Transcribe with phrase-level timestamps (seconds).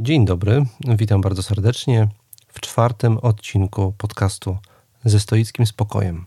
[0.00, 2.08] Dzień dobry, witam bardzo serdecznie
[2.48, 4.58] w czwartym odcinku podcastu
[5.04, 6.26] ze stoickim spokojem.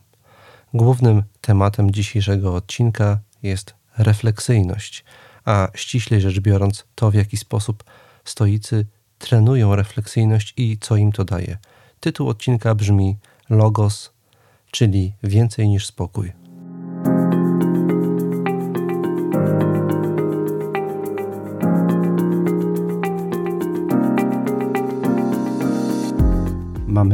[0.73, 5.03] Głównym tematem dzisiejszego odcinka jest refleksyjność,
[5.45, 7.83] a ściślej rzecz biorąc, to w jaki sposób
[8.25, 8.85] stoicy
[9.19, 11.57] trenują refleksyjność i co im to daje.
[11.99, 13.17] Tytuł odcinka brzmi
[13.49, 14.11] Logos,
[14.71, 16.38] czyli więcej niż spokój.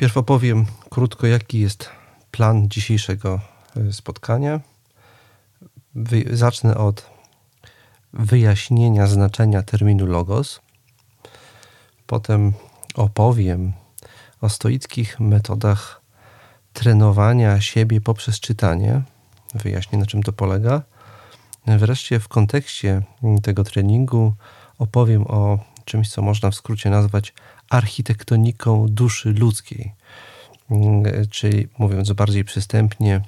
[0.00, 1.90] Najpierw opowiem krótko, jaki jest
[2.30, 3.40] plan dzisiejszego
[3.76, 4.60] e, spotkania.
[6.30, 7.10] zacznę od
[8.12, 10.60] wyjaśnienia znaczenia terminu logos.
[12.06, 12.52] Potem
[12.94, 13.72] opowiem
[14.40, 16.00] o stoickich metodach
[16.72, 19.02] trenowania siebie poprzez czytanie.
[19.54, 20.82] Wyjaśnię, na czym to polega.
[21.66, 23.02] Wreszcie, w kontekście
[23.42, 24.34] tego treningu
[24.78, 27.34] opowiem o czymś, co można w skrócie nazwać
[27.70, 29.92] architektoniką duszy ludzkiej,
[30.70, 33.20] mm, czyli mówiąc bardziej przystępnie,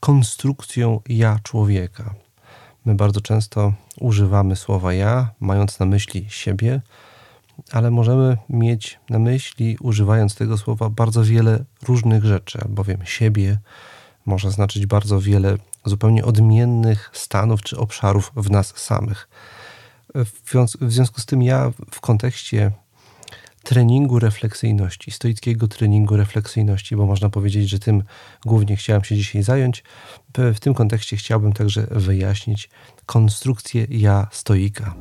[0.00, 2.14] konstrukcją ja człowieka.
[2.84, 6.80] My bardzo często używamy słowa ja, mając na myśli siebie,
[7.72, 13.58] ale możemy mieć na myśli, używając tego słowa, bardzo wiele różnych rzeczy, albowiem siebie
[14.26, 19.28] może znaczyć bardzo wiele zupełnie odmiennych stanów czy obszarów w nas samych.
[20.80, 22.72] W związku z tym ja w kontekście
[23.66, 28.02] treningu refleksyjności, stoickiego treningu refleksyjności, bo można powiedzieć, że tym
[28.44, 29.84] głównie chciałem się dzisiaj zająć.
[30.38, 32.70] W tym kontekście chciałbym także wyjaśnić
[33.06, 34.94] konstrukcję ja stoika.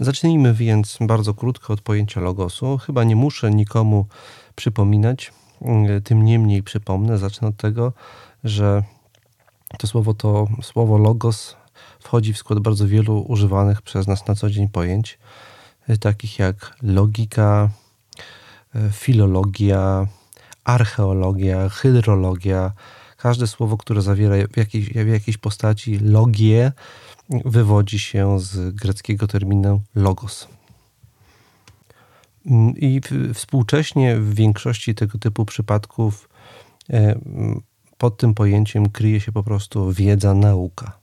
[0.00, 2.78] Zacznijmy więc bardzo krótko od pojęcia logosu.
[2.78, 4.06] Chyba nie muszę nikomu
[4.54, 5.32] przypominać,
[6.04, 7.92] tym niemniej przypomnę, zacznę od tego,
[8.44, 8.82] że
[9.78, 11.56] to słowo to słowo logos
[12.00, 15.18] wchodzi w skład bardzo wielu używanych przez nas na co dzień pojęć,
[15.90, 17.68] y, takich jak logika,
[18.76, 20.06] y, filologia,
[20.64, 22.72] archeologia, hydrologia.
[23.16, 26.72] Każde słowo, które zawiera w jakiejś, w jakiejś postaci logię,
[27.44, 30.48] wywodzi się z greckiego terminu logos.
[32.46, 33.00] Mm, I
[33.34, 36.28] współcześnie w większości tego typu przypadków
[36.90, 37.20] y,
[38.04, 40.98] pod tym pojęciem kryje się po prostu wiedza, nauka.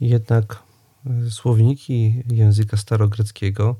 [0.00, 0.62] Jednak
[1.30, 3.76] słowniki języka starogreckiego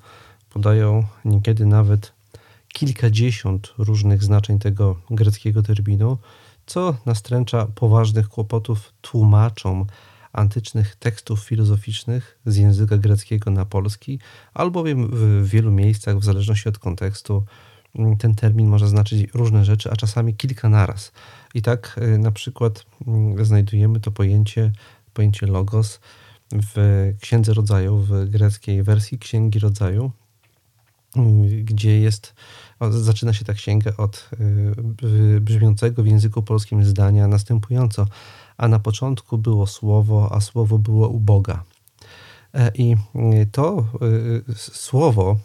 [0.51, 2.13] podają niekiedy nawet
[2.69, 6.19] kilkadziesiąt różnych znaczeń tego greckiego terminu,
[6.67, 9.87] co nastręcza poważnych kłopotów tłumaczom
[10.39, 14.19] antycznych tekstów filozoficznych z języka greckiego na polski,
[14.55, 17.45] albowiem w wielu miejscach, w zależności od kontekstu,
[17.95, 21.13] mm, ten termin może znaczyć różne rzeczy, a czasami kilka naraz.
[21.55, 24.73] I tak y, na przykład mm, znajdujemy to pojęcie,
[25.13, 26.01] pojęcie logos
[26.53, 26.75] w
[27.21, 30.11] Księdze Rodzaju, w greckiej wersji Księgi Rodzaju,
[31.65, 32.35] gdzie jest,
[32.91, 34.31] zaczyna się ta księga od
[35.03, 38.07] y, brzmiącego w języku polskim zdania następująco
[38.59, 41.65] a na początku było słowo, a słowo było u Boga.
[42.55, 43.85] E, I y, to
[44.49, 45.39] y, słowo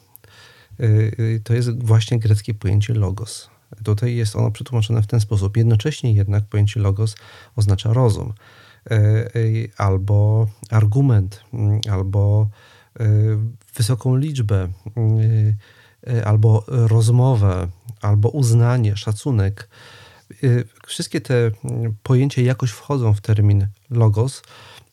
[1.44, 3.50] to jest właśnie greckie pojęcie logos.
[3.84, 5.58] Tutaj jest ono przetłumaczone w ten sposób.
[5.58, 7.16] Jednocześnie jednak pojęcie logos
[7.56, 8.34] oznacza rozum,
[8.92, 9.30] e,
[9.78, 11.44] albo argument,
[11.92, 12.48] albo
[13.76, 14.70] wysoką liczbę,
[16.26, 17.68] albo rozmowę,
[18.02, 19.70] albo uznanie, szacunek
[20.88, 21.52] wszystkie te
[22.04, 24.42] pojęcia jakoś wchodzą w termin logos.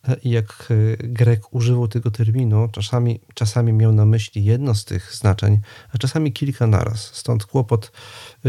[0.09, 0.69] E, I jak
[0.99, 5.61] Grek używał tego terminu, czasami, czasami miał na myśli jedno z tych znaczeń,
[5.93, 7.01] a czasami kilka naraz.
[7.15, 7.93] Stąd kłopot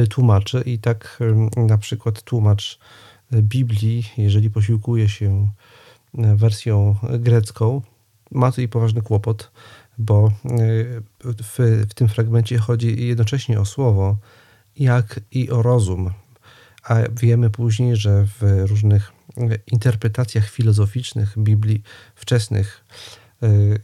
[0.09, 1.19] tłumaczy i tak
[1.57, 2.80] na przykład tłumacz
[3.33, 5.50] Biblii, jeżeli posiłkuje się
[6.13, 7.81] wersją grecką,
[8.31, 9.51] ma tutaj poważny kłopot,
[9.98, 10.31] bo
[11.24, 14.18] w, w tym fragmencie chodzi jednocześnie o słowo,
[14.78, 16.12] jak i o rozum.
[16.83, 19.12] A wiemy później, że w różnych
[19.72, 21.83] interpretacjach filozoficznych Biblii,
[22.16, 22.86] wczesnych,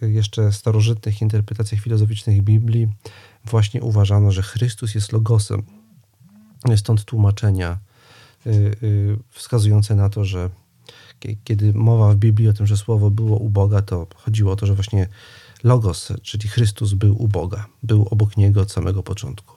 [0.02, 2.88] jeszcze starożytnych interpretacjach filozoficznych Biblii,
[3.46, 5.64] właśnie uważano, że Chrystus jest logosem.
[6.76, 7.78] Stąd tłumaczenia
[9.30, 10.50] wskazujące na to, że
[11.44, 14.66] kiedy mowa w Biblii o tym, że słowo było u Boga, to chodziło o to,
[14.66, 15.08] że właśnie
[15.64, 19.54] Logos, czyli Chrystus był u Boga, był obok Niego od samego początku.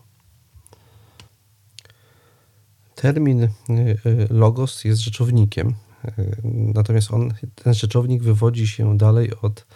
[2.94, 6.36] Termin y, y, Logos jest rzeczownikiem, y,
[6.74, 9.66] natomiast on, ten rzeczownik wywodzi się dalej od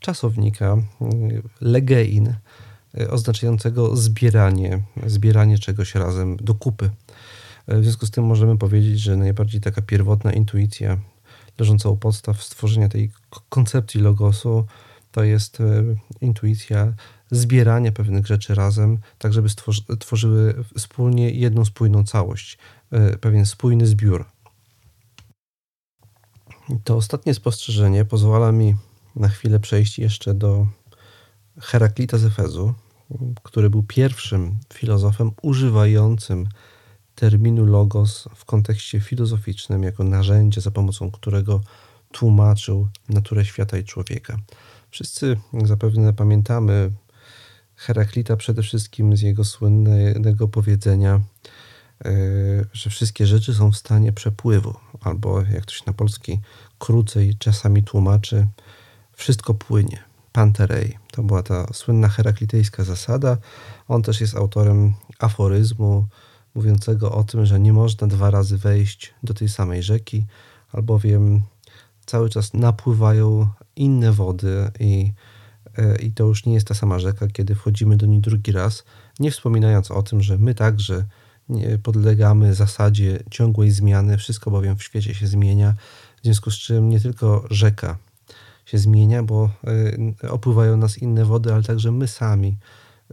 [0.00, 0.76] czasownika
[1.60, 2.34] legein,
[3.10, 6.90] oznaczającego zbieranie, zbieranie czegoś razem do kupy.
[7.68, 10.98] W związku z tym możemy powiedzieć, że najbardziej taka pierwotna intuicja
[11.58, 13.10] leżąca u podstaw stworzenia tej
[13.48, 14.66] koncepcji logosu
[15.12, 15.64] to jest e,
[16.20, 16.92] intuicja
[17.30, 22.58] zbierania pewnych rzeczy razem, tak żeby stworzy, tworzyły wspólnie jedną spójną całość,
[22.90, 24.24] e, pewien spójny zbiór.
[26.84, 28.76] To ostatnie spostrzeżenie pozwala mi
[29.16, 30.66] na chwilę przejść jeszcze do
[31.60, 32.74] Heraklita z Efezu,
[33.42, 36.48] który był pierwszym filozofem używającym
[37.18, 41.60] terminu logos w kontekście filozoficznym jako narzędzie, za pomocą którego
[42.12, 44.36] tłumaczył naturę świata i człowieka.
[44.90, 46.90] Wszyscy zapewne pamiętamy
[47.76, 51.20] Heraklita przede wszystkim z jego słynnego powiedzenia,
[52.04, 52.10] e,
[52.72, 56.40] że wszystkie rzeczy są w stanie przepływu, albo jak to się na polski
[56.78, 58.46] krócej czasami tłumaczy,
[59.12, 60.02] wszystko płynie.
[60.32, 60.98] Panterei.
[61.10, 63.36] To była ta słynna heraklitejska zasada.
[63.88, 66.06] On też jest autorem aforyzmu
[66.58, 70.26] mówiącego o tym, że nie można dwa razy wejść do tej samej rzeki,
[70.72, 71.42] albowiem
[72.06, 75.12] cały czas napływają inne wody i,
[75.78, 78.84] e, i to już nie jest ta sama rzeka, kiedy wchodzimy do niej drugi raz,
[79.20, 81.04] nie wspominając o tym, że my także
[81.82, 85.74] podlegamy zasadzie ciągłej zmiany, wszystko bowiem w świecie się zmienia,
[86.20, 87.98] w związku z czym nie tylko rzeka
[88.64, 89.50] się zmienia, bo
[90.24, 92.56] e, opływają nas inne wody, ale także my sami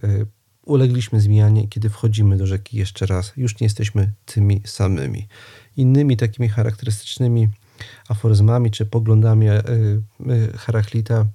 [0.04, 0.26] e,
[0.66, 5.28] ulegliśmy zmianie, kiedy wchodzimy do rzeki jeszcze raz, już nie jesteśmy tymi samymi.
[5.78, 7.50] Innymi takimi charakterystycznymi
[8.08, 9.64] aforyzmami czy poglądami e, e,
[10.58, 11.26] Heraklita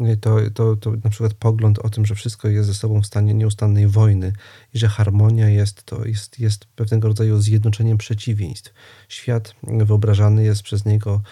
[0.00, 3.06] e, to, to, to na przykład pogląd o tym, że wszystko jest ze sobą w
[3.06, 4.32] stanie nieustannej wojny
[4.74, 8.72] i że harmonia jest, to jest, jest pewnego rodzaju zjednoczeniem przeciwieństw.
[9.08, 11.22] Świat wyobrażany jest przez niego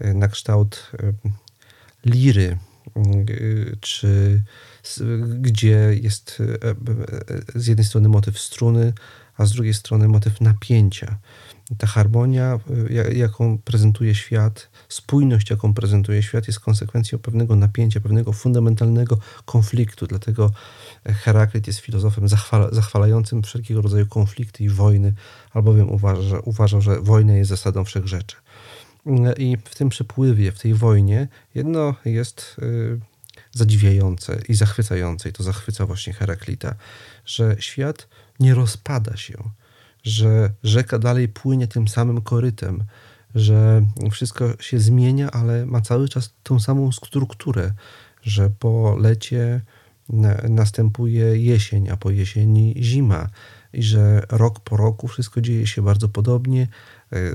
[0.00, 0.92] na kształt
[2.04, 2.58] liry,
[3.80, 4.42] czy
[5.40, 6.42] gdzie jest
[7.54, 8.92] z jednej strony motyw struny,
[9.36, 11.18] a z drugiej strony motyw napięcia
[11.78, 12.58] ta harmonia,
[12.90, 20.06] y, jaką prezentuje świat, spójność, jaką prezentuje świat, jest konsekwencją pewnego napięcia, pewnego fundamentalnego konfliktu.
[20.06, 20.50] Dlatego
[21.04, 25.14] Heraklit jest filozofem zachwala, zachwalającym wszelkiego rodzaju konflikty i wojny,
[25.52, 28.36] albowiem uważa, uważał, że wojna jest zasadą wszechrzeczy.
[29.38, 33.00] I w tym przepływie, w tej wojnie, jedno jest y,
[33.52, 36.74] zadziwiające i zachwycające, i to zachwyca właśnie Heraklita,
[37.26, 38.08] że świat
[38.40, 39.50] nie rozpada się
[40.02, 42.84] że rzeka dalej płynie tym samym korytem,
[43.34, 47.72] że wszystko się zmienia, ale ma cały czas tą samą strukturę,
[48.22, 49.60] że po lecie
[50.48, 53.28] następuje jesień, a po jesieni zima
[53.72, 56.68] i że rok po roku wszystko dzieje się bardzo podobnie,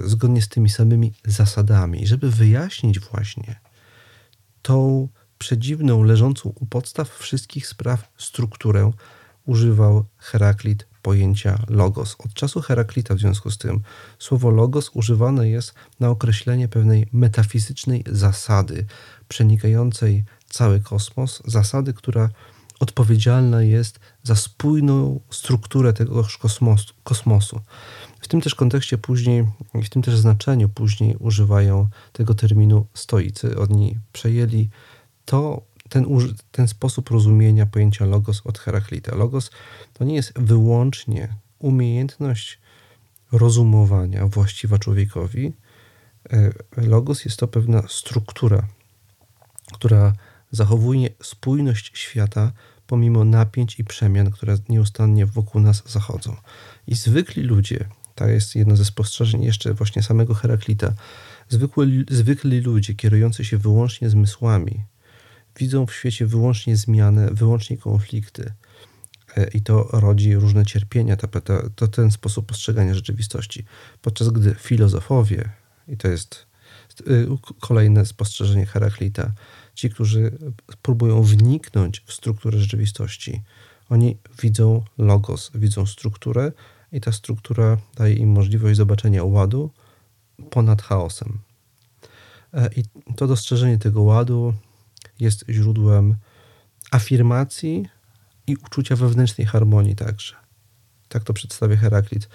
[0.06, 2.04] zgodnie z tymi samymi zasadami.
[2.04, 3.60] I żeby wyjaśnić właśnie
[4.62, 5.08] tą
[5.38, 8.92] przedziwną, leżącą u podstaw wszystkich spraw strukturę,
[9.46, 12.16] używał Heraklit pojęcia logos.
[12.20, 13.82] Od czasu Heraklita w związku z tym
[14.20, 18.86] słowo logos używane jest na określenie pewnej metafizycznej zasady
[19.28, 22.30] przenikającej cały kosmos, zasady, która
[22.80, 26.94] odpowiedzialna jest za spójną strukturę tegoż kosmosu.
[27.04, 27.62] kosmosu.
[28.22, 33.60] W tym też kontekście później, w tym też znaczeniu później używają tego terminu stoicy.
[33.60, 34.70] Oni przejęli
[35.26, 36.06] to, ten,
[36.52, 39.16] ten sposób rozumienia pojęcia logos od Heraklita.
[39.16, 39.52] Logos
[39.94, 42.60] to nie jest wyłącznie umiejętność
[43.32, 45.54] rozumowania właściwa człowiekowi.
[46.34, 48.68] E, logos jest to pewna struktura,
[49.74, 50.14] która
[50.52, 52.52] zachowuje spójność świata
[52.88, 56.36] pomimo napięć i przemian, które nieustannie wokół nas zachodzą.
[56.88, 57.86] I zwykli ludzie,
[58.16, 60.94] to jest jedno ze spostrzeżeń jeszcze właśnie samego Heraklita,
[61.50, 64.84] zwykli, zwykli ludzie kierujący się wyłącznie zmysłami,
[65.60, 68.54] widzą w świecie wyłącznie zmiany, wyłącznie konflikty.
[69.38, 73.66] E, I to rodzi różne cierpienia, to, to, to ten sposób postrzegania rzeczywistości.
[74.02, 75.50] Podczas gdy filozofowie,
[75.88, 76.48] i to jest
[77.10, 77.28] y,
[77.60, 79.32] kolejne spostrzeżenie Heraklita,
[79.78, 80.38] ci, którzy
[80.82, 83.42] próbują wniknąć w strukturę rzeczywistości,
[83.90, 86.52] oni widzą logos, widzą strukturę
[86.92, 89.72] i ta struktura daje im możliwość zobaczenia ładu
[90.50, 91.40] ponad chaosem.
[92.54, 92.84] E, I
[93.16, 94.54] to dostrzeżenie tego ładu
[95.20, 96.16] jest źródłem
[96.92, 97.86] afirmacji
[98.48, 100.36] i uczucia wewnętrznej harmonii także.
[101.10, 102.30] Tak to przedstawia Heraklit.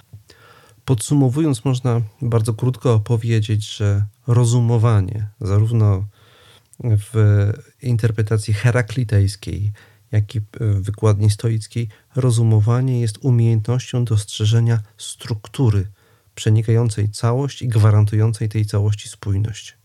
[0.85, 6.07] Podsumowując, można bardzo krótko powiedzieć, że rozumowanie, zarówno
[6.85, 7.13] w
[7.83, 9.73] interpretacji heraklitejskiej,
[10.13, 15.87] jak i w wykładni stoickiej, rozumowanie jest umiejętnością dostrzeżenia struktury
[16.35, 19.77] przenikającej całość i gwarantującej tej całości spójność.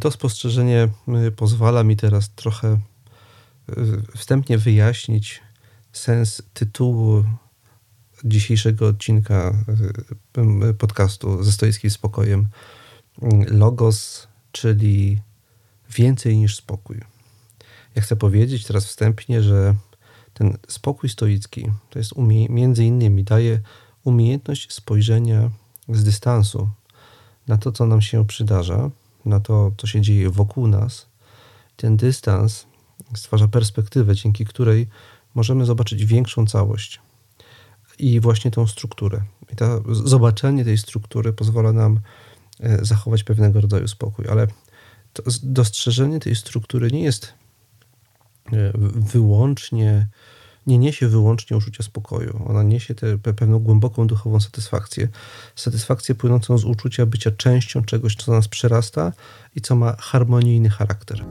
[0.00, 0.88] To spostrzeżenie
[1.26, 2.80] y, pozwala mi teraz trochę
[3.68, 5.42] y, wstępnie wyjaśnić
[5.92, 7.24] sens tytułu
[8.24, 9.64] dzisiejszego odcinka
[10.78, 12.48] podcastu ze stoickim spokojem.
[13.48, 15.20] Logos, czyli
[15.90, 17.00] więcej niż spokój.
[17.94, 19.74] Ja chcę powiedzieć teraz wstępnie, że
[20.34, 23.60] ten spokój stoicki to jest umie- między innymi daje
[24.04, 25.50] umiejętność spojrzenia
[25.88, 26.70] z dystansu
[27.48, 28.90] na to, co nam się przydarza,
[29.24, 31.06] na to, co się dzieje wokół nas.
[31.76, 32.66] Ten dystans
[33.14, 34.86] stwarza perspektywę, dzięki której
[35.34, 37.00] możemy zobaczyć większą całość
[37.98, 39.22] i właśnie tą strukturę.
[39.52, 42.00] I to zobaczenie tej struktury pozwala nam
[42.82, 44.46] zachować pewnego rodzaju spokój, ale
[45.42, 47.34] dostrzeżenie tej struktury nie jest
[48.52, 50.08] e, wyłącznie
[50.66, 52.44] nie niesie wyłącznie uczucia spokoju.
[52.48, 55.08] Ona niesie tę pewną głęboką duchową satysfakcję.
[55.56, 59.12] Satysfakcję płynącą z uczucia bycia częścią czegoś, co nas przerasta
[59.56, 61.24] i co ma harmonijny charakter.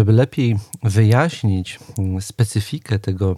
[0.00, 1.78] Żeby lepiej wyjaśnić
[2.20, 3.36] specyfikę tego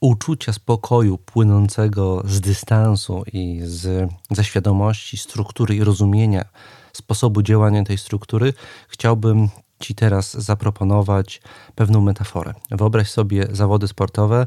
[0.00, 6.44] uczucia spokoju płynącego z dystansu i z, ze świadomości struktury i rozumienia
[6.92, 8.52] sposobu działania tej struktury,
[8.88, 9.48] chciałbym
[9.80, 11.42] Ci teraz zaproponować
[11.74, 12.54] pewną metaforę.
[12.70, 14.46] Wyobraź sobie zawody sportowe,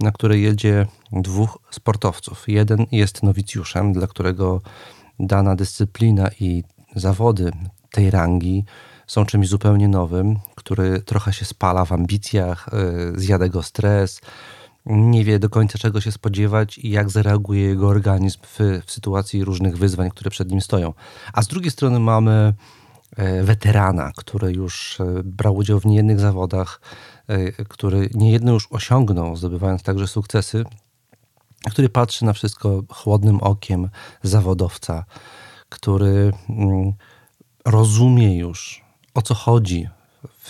[0.00, 2.44] na które jedzie dwóch sportowców.
[2.48, 4.60] Jeden jest nowicjuszem, dla którego
[5.18, 6.64] dana dyscyplina i
[6.96, 7.52] zawody
[7.90, 8.64] tej rangi
[9.06, 12.68] są czymś zupełnie nowym, który trochę się spala w ambicjach,
[13.16, 14.20] y, zjada go stres,
[14.86, 19.44] nie wie do końca czego się spodziewać i jak zareaguje jego organizm w, w sytuacji
[19.44, 20.94] różnych wyzwań, które przed nim stoją.
[21.32, 22.54] A z drugiej strony mamy
[23.16, 26.80] e, weterana, który już e, brał udział w niejednych zawodach,
[27.28, 30.64] e, który niejedno już osiągnął, zdobywając także sukcesy,
[31.70, 33.88] który patrzy na wszystko chłodnym okiem
[34.22, 35.04] zawodowca,
[35.68, 36.92] który mm,
[37.64, 39.88] rozumie już o co chodzi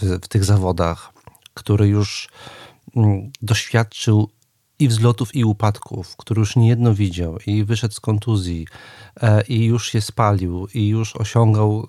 [0.02, 1.12] w, tych zawodach,
[1.54, 2.28] który już
[2.96, 4.28] Mm, doświadczył
[4.78, 8.66] i wzlotów, i upadków, który już niejedno widział i wyszedł z kontuzji,
[9.22, 11.86] e, i już się spalił, i już osiągał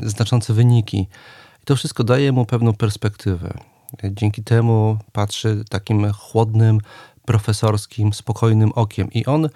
[0.00, 0.98] y, y, znaczące wyniki.
[1.62, 3.58] I to wszystko daje mu pewną perspektywę.
[4.04, 6.80] Dzięki temu patrzy takim chłodnym,
[7.24, 9.12] profesorskim, spokojnym okiem.
[9.12, 9.48] I on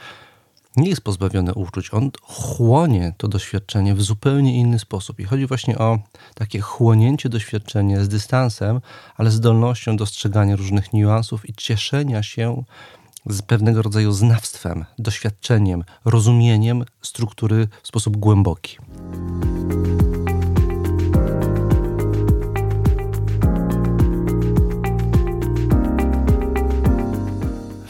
[0.76, 1.94] nie jest pozbawiony uczuć.
[1.94, 5.20] On chłonie to doświadczenie w zupełnie inny sposób.
[5.20, 5.98] I chodzi właśnie o
[6.34, 8.80] takie chłonięcie doświadczenia z dystansem,
[9.16, 12.64] ale zdolnością dostrzegania różnych niuansów i cieszenia się
[13.26, 18.78] z pewnego rodzaju znawstwem, doświadczeniem, rozumieniem struktury w sposób głęboki.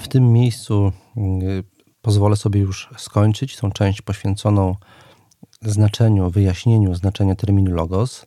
[0.02, 1.73] W tym miejscu y,
[2.04, 4.76] pozwolę sobie już skończyć tą część poświęconą
[5.62, 8.26] znaczeniu, wyjaśnieniu znaczenia terminu logos.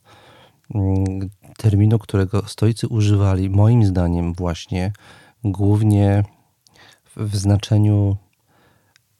[0.75, 4.91] Mm, terminu, którego stoicy używali, moim zdaniem, właśnie
[5.43, 6.23] głównie
[7.15, 8.17] w znaczeniu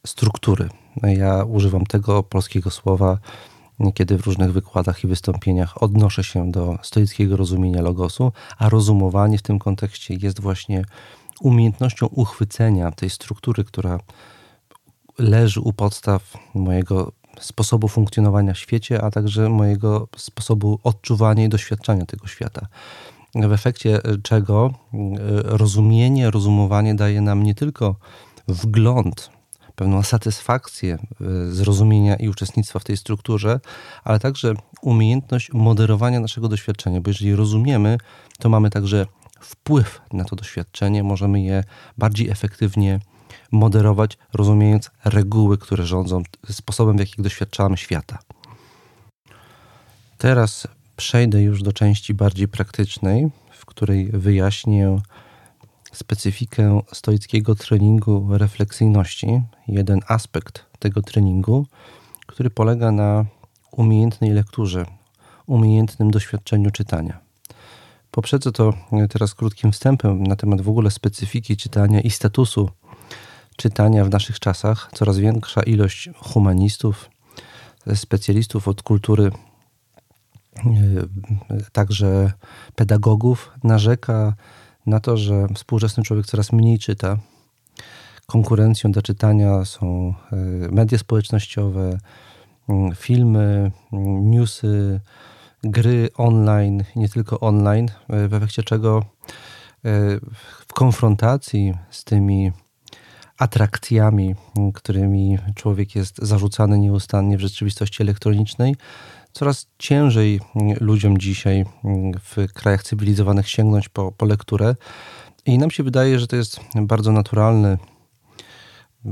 [0.07, 0.69] struktury.
[1.03, 3.17] Ja używam tego polskiego słowa,
[3.93, 9.41] kiedy w różnych wykładach i wystąpieniach odnoszę się do stoickiego rozumienia logosu, a rozumowanie w
[9.41, 10.85] tym kontekście jest właśnie
[11.41, 13.99] umiejętnością uchwycenia tej struktury, która
[15.19, 22.05] leży u podstaw mojego sposobu funkcjonowania w świecie, a także mojego sposobu odczuwania i doświadczania
[22.05, 22.67] tego świata.
[23.35, 24.97] W efekcie czego e,
[25.43, 27.95] rozumienie, rozumowanie daje nam nie tylko
[28.47, 29.29] wgląd,
[29.75, 33.59] pewną satysfakcję e, zrozumienia i uczestnictwa w tej strukturze,
[34.03, 37.97] ale także umiejętność moderowania naszego doświadczenia, bo jeżeli rozumiemy,
[38.39, 39.05] to mamy także
[39.39, 41.63] wpływ na to doświadczenie, możemy je
[41.97, 42.99] bardziej efektywnie
[43.51, 48.19] moderować, rozumiejąc reguły, które rządzą sposobem, w jaki doświadczamy świata.
[50.17, 55.01] Teraz przejdę już do części bardziej praktycznej, w której wyjaśnię
[55.91, 61.65] specyfikę stoickiego treningu refleksyjności, jeden aspekt tego treningu,
[62.27, 63.25] który polega na
[63.71, 64.85] umiejętnej lekturze,
[65.45, 67.19] umiejętnym doświadczeniu czytania.
[68.11, 68.73] Poprzedzę to
[69.09, 72.69] teraz krótkim wstępem na temat w ogóle specyfiki czytania i statusu
[73.57, 74.89] czytania w naszych czasach.
[74.93, 77.09] Coraz większa ilość humanistów,
[77.95, 79.31] specjalistów od kultury,
[80.57, 80.61] e,
[81.71, 82.31] także
[82.75, 84.33] pedagogów narzeka
[84.85, 87.17] na to, że współczesny człowiek coraz mniej czyta.
[88.25, 90.35] Konkurencją do czytania są e,
[90.71, 91.97] media społecznościowe,
[92.95, 93.71] filmy,
[94.21, 95.01] newsy,
[95.63, 99.05] gry online, nie tylko online, e, w efekcie czego
[100.67, 102.51] w konfrontacji z tymi
[103.37, 104.35] atrakcjami,
[104.73, 108.75] którymi człowiek jest zarzucany nieustannie w rzeczywistości elektronicznej.
[109.31, 110.39] Coraz ciężej
[110.79, 111.65] ludziom dzisiaj
[112.23, 114.75] w krajach cywilizowanych sięgnąć po, po lekturę.
[115.45, 117.77] I nam się wydaje, że to jest bardzo naturalny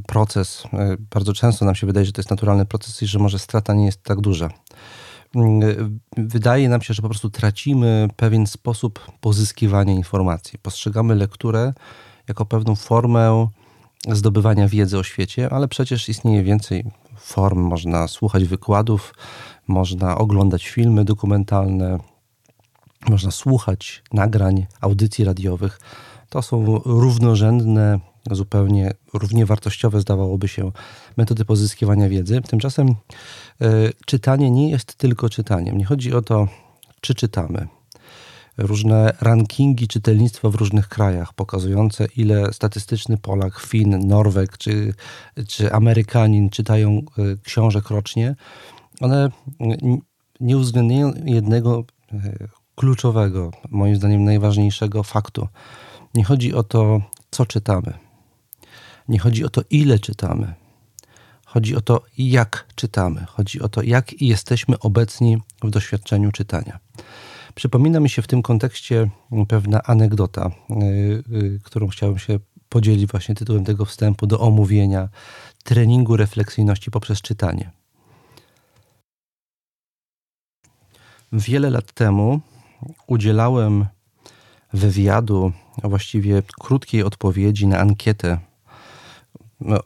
[0.08, 0.64] proces.
[1.00, 3.86] Bardzo często nam się wydaje, że to jest naturalny proces i że może strata nie
[3.86, 4.50] jest tak duża.
[6.18, 10.60] Wydaje nam się, że po prostu tracimy pewien sposób pozyskiwania informacji.
[10.60, 11.74] Postrzegamy lekturę
[12.28, 13.48] jako pewną formę
[14.12, 16.84] zdobywania wiedzy o świecie, ale przecież istnieje więcej
[17.18, 17.60] form.
[17.60, 19.14] Można słuchać wykładów,
[19.68, 21.98] można oglądać filmy dokumentalne,
[23.10, 25.80] można słuchać nagrań, audycji radiowych.
[26.30, 28.00] To są równorzędne,
[28.32, 30.72] zupełnie równie wartościowe, zdawałoby się,
[31.18, 32.42] metody pozyskiwania wiedzy.
[32.42, 32.96] Tymczasem y,
[34.06, 35.78] czytanie nie jest tylko czytaniem.
[35.78, 36.48] Nie chodzi o to,
[37.02, 37.68] czy czytamy
[38.58, 44.94] różne rankingi czytelnictwa w różnych krajach, pokazujące ile statystyczny Polak, Fin, Norweg czy,
[45.48, 47.02] czy Amerykanin czytają e,
[47.44, 48.36] książek rocznie,
[49.02, 49.30] one
[50.40, 51.84] nie uwzględniają jednego
[52.14, 55.48] e, kluczowego, moim zdaniem najważniejszego faktu.
[56.14, 57.94] Nie chodzi o to, co czytamy.
[59.08, 60.54] Nie chodzi o to, ile czytamy.
[61.46, 63.26] Chodzi o to, jak czytamy.
[63.26, 66.80] Chodzi o to, jak jesteśmy obecni w doświadczeniu czytania.
[67.56, 69.10] Przypomina mi się w tym kontekście
[69.48, 70.84] pewna anegdota, y,
[71.36, 72.40] y, którą chciałem się
[72.70, 75.10] podzielić właśnie tytułem tego wstępu do omówienia
[75.64, 77.72] treningu refleksyjności poprzez czytanie.
[81.32, 82.40] Wiele lat temu
[83.08, 83.86] udzielałem
[84.74, 85.52] wywiadu,
[85.84, 88.38] a właściwie krótkiej odpowiedzi na ankietę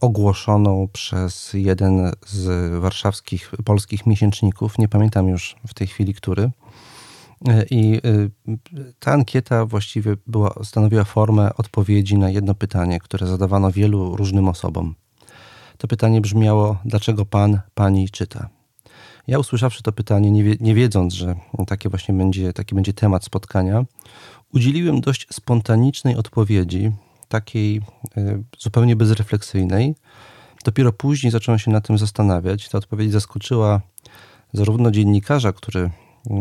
[0.01, 4.77] ogłoszoną przez jeden z warszawskich polskich miesięczników.
[4.77, 6.51] Nie pamiętam już w tej chwili, który.
[7.47, 7.99] E, I e,
[8.99, 14.95] ta ankieta właściwie była, stanowiła formę odpowiedzi na jedno pytanie, które zadawano wielu różnym osobom.
[15.77, 18.49] To pytanie brzmiało: dlaczego pan, pani czyta?
[19.27, 21.35] Ja usłyszawszy to pytanie, nie, wie, nie wiedząc, że
[21.67, 23.85] takie właśnie będzie, taki będzie temat spotkania,
[24.53, 26.91] udzieliłem dość spontanicznej odpowiedzi,
[27.27, 27.81] takiej
[28.17, 29.95] y, zupełnie bezrefleksyjnej.
[30.65, 32.69] Dopiero później zacząłem się nad tym zastanawiać.
[32.69, 33.81] Ta odpowiedź zaskoczyła
[34.53, 35.89] zarówno dziennikarza, który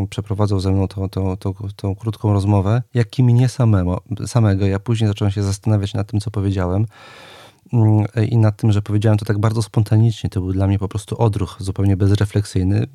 [0.09, 4.65] przeprowadzał ze mną tą, tą, tą, tą krótką rozmowę, jak i mnie samemu, samego.
[4.65, 6.85] Ja później zacząłem się zastanawiać nad tym, co powiedziałem
[7.73, 10.29] mm, i nad tym, że powiedziałem to tak bardzo spontanicznie.
[10.29, 12.87] To był dla mnie po prostu odruch zupełnie bezrefleksyjny,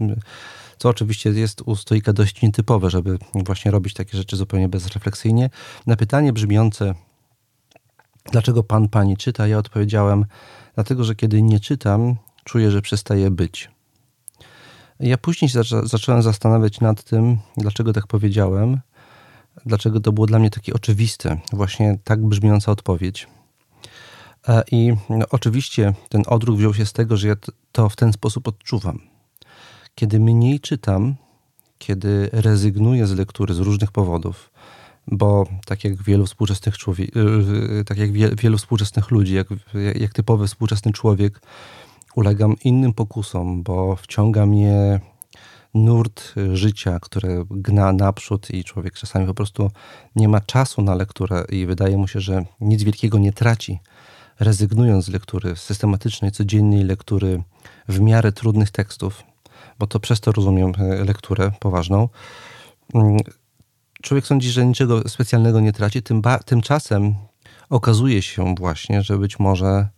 [0.79, 5.51] co oczywiście jest u stoika dość nietypowe, żeby właśnie robić takie rzeczy zupełnie bezrefleksyjnie.
[5.87, 6.95] Na pytanie brzmiące,
[8.33, 10.27] dlaczego pan, pani czyta, ja odpowiedziałem,
[10.75, 13.74] dlatego, że kiedy nie czytam, czuję, że przestaje być.
[15.01, 15.51] Ja później
[15.83, 18.81] zacząłem zastanawiać nad tym, dlaczego tak powiedziałem,
[19.67, 23.29] dlaczego to było dla mnie takie oczywiste, właśnie tak brzmiąca odpowiedź.
[24.49, 27.35] E, I no, oczywiście ten odruch wziął się z tego, że ja
[27.73, 29.01] to w ten sposób odczuwam.
[29.95, 31.15] Kiedy mniej czytam,
[31.79, 34.51] kiedy rezygnuję z lektury z różnych powodów,
[35.07, 37.11] bo tak jak wielu współczesnych człowiek,
[37.81, 39.47] e, tak jak wielu współczesnych ludzi, jak,
[39.95, 41.41] jak typowy współczesny człowiek,
[42.15, 45.01] ulegam innym pokusom, bo wciąga mnie
[45.75, 49.71] nurt życia, które gna naprzód i człowiek czasami po prostu
[50.17, 53.81] nie ma czasu na lekturę i wydaje mu się, że nic wielkiego nie traci,
[54.41, 57.43] rezygnując z lektury, systematycznej, codziennej lektury
[57.89, 59.25] w miarę trudnych tekstów,
[59.79, 62.09] bo to przez to rozumiem e, lekturę poważną.
[62.95, 63.17] Mm,
[64.03, 67.15] człowiek sądzi, że niczego specjalnego nie traci, tym tymczasem
[67.71, 69.89] okazuje się właśnie, że być może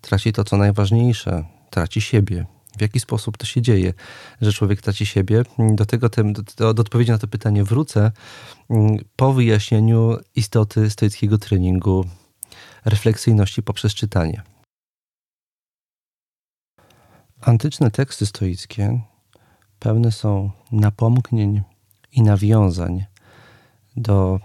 [0.00, 2.46] traci to, co najważniejsze, traci siebie.
[2.78, 3.94] W jaki sposób to się dzieje,
[4.40, 5.42] że człowiek traci siebie?
[5.58, 6.08] Do tego,
[6.56, 8.12] do, do odpowiedzi na to pytanie wrócę
[8.70, 12.04] mm, po wyjaśnieniu istoty stoickiego treningu
[12.84, 14.42] refleksyjności poprzez czytanie.
[17.40, 19.00] Antyczne teksty stoickie
[19.78, 21.62] pełne są napomknień
[22.12, 23.04] i nawiązań
[23.96, 24.40] do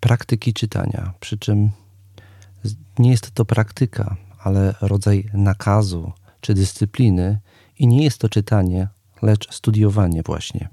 [0.00, 1.12] praktyki czytania.
[1.20, 1.70] Przy czym
[2.98, 6.12] nie jest to praktyka, ale rodzaj nakazu
[6.44, 7.40] czy dyscypliny,
[7.78, 8.88] i nie jest to czytanie,
[9.22, 10.68] lecz studiowanie, właśnie.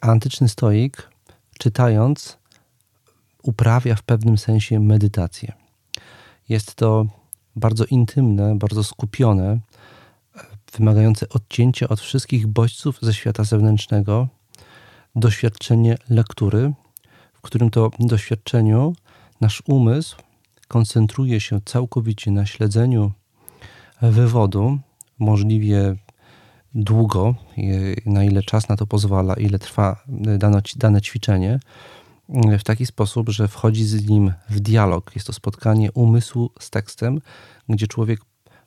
[0.00, 1.10] Antyczny stoik,
[1.58, 2.38] czytając,
[3.42, 5.52] uprawia w pewnym sensie medytację.
[6.48, 7.06] Jest to
[7.56, 9.60] bardzo intymne, bardzo skupione,
[10.72, 14.28] wymagające odcięcia od wszystkich bodźców ze świata zewnętrznego,
[15.16, 16.72] doświadczenie lektury,
[17.32, 18.92] w którym to doświadczeniu
[19.40, 20.16] nasz umysł
[20.68, 23.12] koncentruje się całkowicie na śledzeniu
[24.02, 24.78] wywodu,
[25.18, 25.96] możliwie
[26.74, 27.34] długo,
[28.06, 30.04] na ile czas na to pozwala, ile trwa
[30.76, 31.60] dane, ćwiczenie,
[32.58, 35.10] w taki sposób, że wchodzi z nim w dialog.
[35.14, 37.20] Jest to spotkanie umysłu z tekstem,
[37.68, 38.20] gdzie człowiek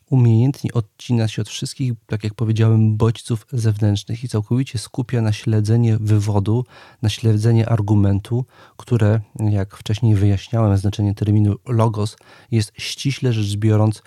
[0.10, 5.98] umiejętnie odcina się od wszystkich, tak jak powiedziałem, bodźców zewnętrznych i całkowicie skupia na śledzenie
[5.98, 6.66] wywodu,
[7.02, 8.46] na śledzenie argumentu,
[8.78, 9.20] które,
[9.50, 12.18] jak wcześniej wyjaśniałem, znaczenie terminu logos
[12.52, 14.04] jest ściśle rzecz biorąc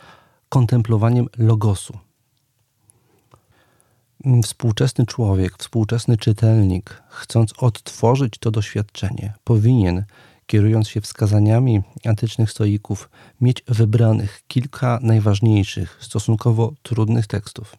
[0.49, 1.99] kontemplowaniem logosu.
[4.43, 10.05] Współczesny człowiek, współczesny czytelnik, chcąc odtworzyć to doświadczenie, powinien
[10.47, 17.77] kierując się wskazaniami antycznych stoików, mieć wybranych kilka najważniejszych, stosunkowo trudnych tekstów.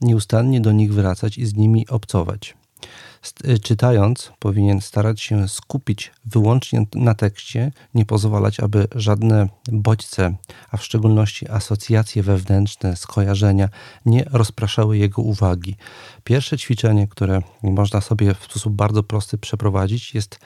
[0.00, 2.54] Nieustannie do nich wracać i z nimi obcować.
[3.48, 10.36] Y, czytając, powinien starać się skupić wyłącznie na tekście, nie pozwalać, aby żadne bodźce,
[10.70, 13.68] a w szczególności asocjacje wewnętrzne, skojarzenia,
[14.06, 15.76] nie rozpraszały jego uwagi.
[16.24, 20.38] Pierwsze ćwiczenie, które można sobie w sposób bardzo prosty przeprowadzić, jest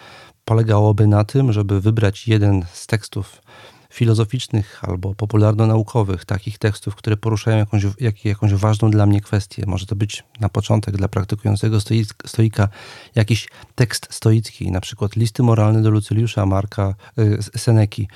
[0.44, 3.42] polegałoby na tym, żeby wybrać jeden z tekstów
[3.90, 9.64] filozoficznych albo popularno-naukowych, takich tekstów, które poruszają jakąś, jak, jakąś ważną dla mnie kwestię.
[9.66, 11.78] Może to być na początek dla praktykującego
[12.26, 12.68] stoika
[13.14, 18.08] jakiś tekst stoicki, na przykład listy moralne do Lucyliusza Marka y, Seneki.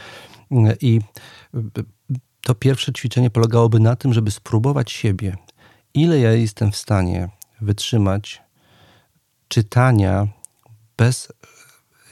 [0.81, 1.01] I
[2.41, 5.37] to pierwsze ćwiczenie polegałoby na tym, żeby spróbować siebie,
[5.95, 7.29] ile ja jestem w stanie
[7.61, 8.43] wytrzymać
[9.49, 10.29] czytania
[10.97, 11.33] bez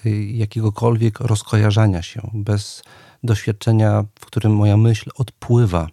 [0.07, 2.83] y, jakiegokolwiek rozkojarzania się, bez
[3.23, 5.89] doświadczenia, w którym moja myśl odpływa,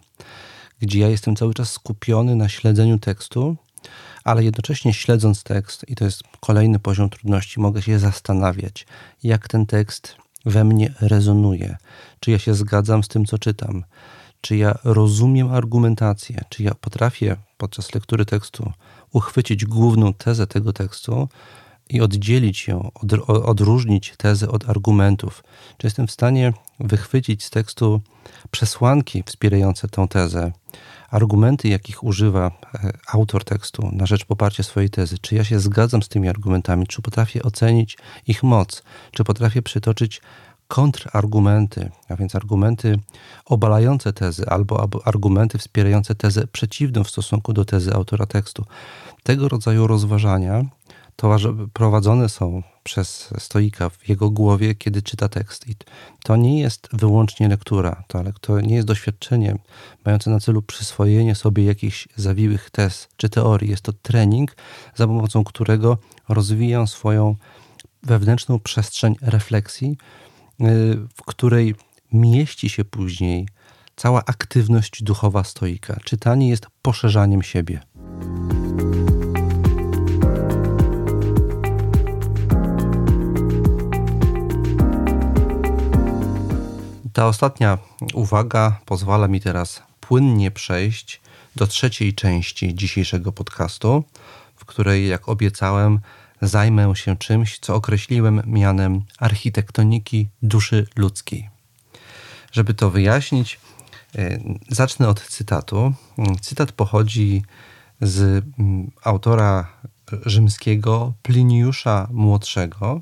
[0.80, 3.56] gdzie ja jestem cały czas skupiony na śledzeniu tekstu,
[4.24, 8.86] ale jednocześnie śledząc tekst, i to jest kolejny poziom trudności, mogę się zastanawiać,
[9.22, 10.16] jak ten tekst
[10.46, 11.76] we mnie rezonuje,
[12.20, 13.84] czy ja się zgadzam z tym, co czytam,
[14.40, 18.72] czy ja rozumiem argumentację, czy ja potrafię podczas lektury tekstu
[19.12, 21.28] uchwycić główną tezę tego tekstu,
[21.90, 25.44] i oddzielić ją, od, odróżnić tezy od argumentów?
[25.78, 28.00] Czy jestem w stanie wychwycić z tekstu
[28.50, 30.52] przesłanki wspierające tę tezę,
[31.10, 35.18] argumenty, jakich używa e, autor tekstu na rzecz poparcia swojej tezy?
[35.18, 36.86] Czy ja się zgadzam z tymi argumentami?
[36.86, 38.82] Czy potrafię ocenić ich moc?
[39.10, 40.20] Czy potrafię przytoczyć
[40.68, 42.98] kontrargumenty, a więc argumenty
[43.44, 48.64] obalające tezy albo argumenty wspierające tezę przeciwną w stosunku do tezy autora tekstu.
[49.22, 50.64] Tego rodzaju rozważania
[51.72, 55.68] prowadzone są przez stoika w jego głowie, kiedy czyta tekst.
[55.68, 55.74] I
[56.22, 58.04] to nie jest wyłącznie lektura,
[58.40, 59.58] to, nie jest doświadczenie
[60.04, 63.70] mające na celu przyswojenie sobie jakichś zawiłych tez czy teorii.
[63.70, 64.56] Jest to trening,
[64.94, 67.36] za pomocą którego rozwijam swoją
[68.02, 69.96] wewnętrzną przestrzeń refleksji,
[70.60, 70.64] y,
[71.16, 71.74] w której
[72.12, 73.48] mieści się później
[73.96, 75.96] cała aktywność duchowa stoika.
[76.04, 77.80] Czytanie jest poszerzaniem siebie.
[87.12, 87.78] Ta ostatnia
[88.14, 91.20] uwaga pozwala mi teraz płynnie przejść
[91.56, 94.04] do trzeciej części dzisiejszego podcastu,
[94.56, 96.00] w której, jak obiecałem,
[96.42, 101.48] zajmę się czymś, co określiłem mianem architektoniki duszy ludzkiej.
[102.52, 103.60] Żeby to wyjaśnić,
[104.18, 105.92] e, zacznę od cytatu.
[106.40, 107.42] Cytat pochodzi
[108.00, 109.72] z mm, autora
[110.26, 113.00] rzymskiego Pliniusza Młodszego,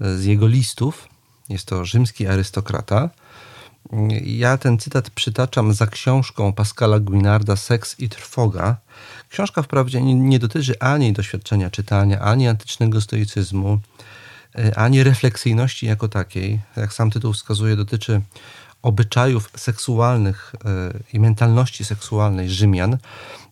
[0.00, 1.08] z jego listów
[1.48, 3.10] jest to rzymski arystokrata.
[4.24, 8.76] Ja ten cytat przytaczam za książką Pascala Guinarda Seks i trwoga.
[9.28, 13.80] Książka wprawdzie nie dotyczy ani doświadczenia czytania, ani antycznego stoicyzmu,
[14.58, 16.60] e, ani refleksyjności jako takiej.
[16.76, 18.20] Jak sam tytuł wskazuje, dotyczy
[18.84, 22.98] obyczajów seksualnych e, i mentalności seksualnej Rzymian.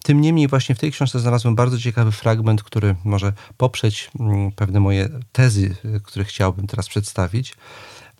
[0.02, 4.80] Tym niemniej właśnie w tej książce znalazłem bardzo ciekawy fragment, który może poprzeć mm, pewne
[4.80, 7.54] moje tezy, e, które chciałbym teraz przedstawić.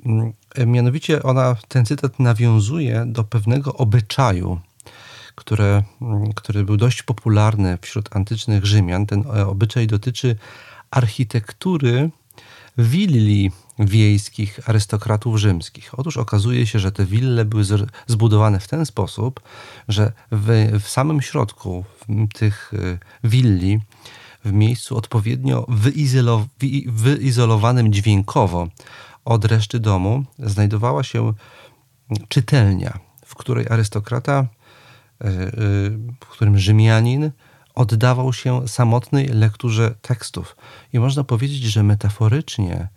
[0.07, 0.33] Mm,
[0.67, 4.61] mianowicie ona, ten cytat nawiązuje do pewnego obyczaju,
[5.35, 9.07] które, mm, który był dość popularny wśród antycznych Rzymian.
[9.07, 10.37] Ten e, obyczaj dotyczy
[10.91, 12.11] architektury
[12.79, 13.51] willi
[13.87, 15.99] wiejskich arystokratów rzymskich.
[15.99, 17.65] Otóż okazuje się, że te wille były
[18.07, 19.41] zbudowane w ten sposób,
[19.89, 21.85] że w, w samym środku
[22.35, 23.81] tych y, willi,
[24.45, 25.67] w miejscu odpowiednio
[26.87, 28.69] wyizolowanym dźwiękowo
[29.25, 31.33] od reszty domu, znajdowała się
[32.29, 34.47] czytelnia, w której arystokrata,
[35.25, 37.31] y, y, w którym Rzymianin
[37.75, 40.57] oddawał się samotnej lekturze tekstów.
[40.93, 42.89] I można powiedzieć, że metaforycznie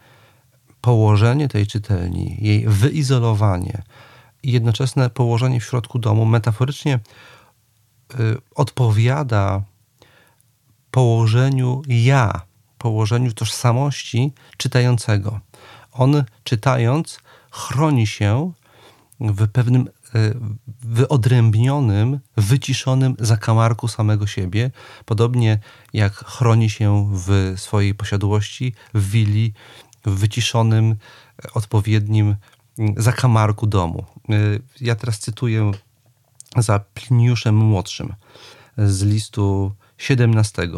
[0.85, 3.81] położenie tej czytelni, jej wyizolowanie
[4.43, 6.99] i jednoczesne położenie w środku domu metaforycznie
[8.19, 9.61] y, odpowiada
[10.91, 12.41] położeniu ja,
[12.77, 15.39] położeniu tożsamości czytającego.
[15.91, 17.19] On czytając
[17.51, 18.51] chroni się
[19.19, 19.89] w pewnym y,
[20.81, 24.71] wyodrębnionym, wyciszonym zakamarku samego siebie,
[25.05, 25.59] podobnie
[25.93, 29.53] jak chroni się w swojej posiadłości, w willi,
[30.05, 30.95] w wyciszonym,
[31.53, 32.35] odpowiednim
[32.97, 34.05] zakamarku domu.
[34.29, 35.71] Y, ja teraz cytuję
[36.57, 38.13] za Pliniuszem Młodszym
[38.77, 40.69] z listu 17.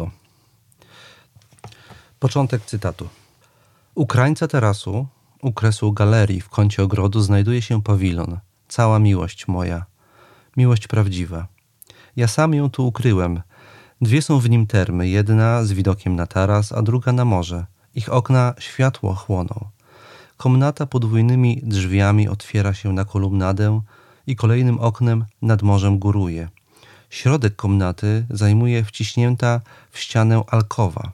[2.18, 3.08] Początek cytatu.
[3.94, 5.06] U krańca tarasu,
[5.42, 8.38] u kresu galerii w kącie ogrodu znajduje się pawilon.
[8.68, 9.86] Cała miłość moja.
[10.56, 11.46] Miłość prawdziwa.
[12.16, 13.42] Ja sam ją tu ukryłem.
[14.00, 17.66] Dwie są w nim termy, jedna z widokiem na taras, a druga na morze–
[17.98, 19.56] ich okna światło chłoną.
[20.36, 23.80] Komnata podwójnymi drzwiami otwiera się na kolumnadę
[24.26, 26.48] i kolejnym oknem nad morzem góruje.
[27.10, 31.12] Środek komnaty zajmuje wciśnięta w ścianę alkowa.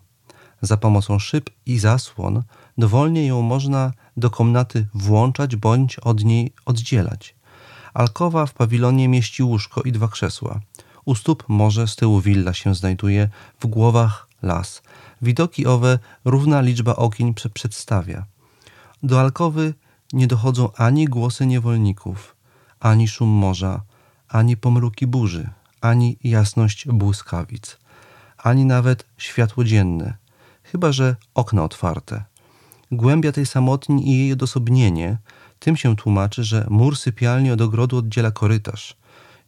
[0.62, 2.42] Za pomocą szyb i zasłon
[2.78, 7.34] dowolnie ją można do komnaty włączać bądź od niej oddzielać.
[7.94, 10.60] Alkowa w pawilonie mieści łóżko i dwa krzesła.
[11.04, 13.28] U stóp morze, z tyłu willa się znajduje,
[13.60, 14.82] w głowach las.
[15.22, 18.26] Widoki owe równa liczba okien przedstawia.
[19.02, 19.74] Do alkowy
[20.12, 22.36] nie dochodzą ani głosy niewolników,
[22.80, 23.82] ani szum morza,
[24.28, 27.78] ani pomruki burzy, ani jasność błyskawic,
[28.38, 30.14] ani nawet światło dzienne,
[30.62, 32.24] chyba że okna otwarte.
[32.92, 35.18] Głębia tej samotni i jej odosobnienie
[35.58, 38.96] tym się tłumaczy, że mur sypialni od ogrodu oddziela korytarz.